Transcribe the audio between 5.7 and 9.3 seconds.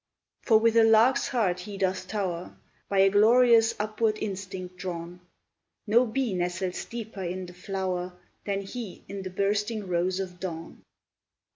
No bee nestles deeper in the flower Than he in the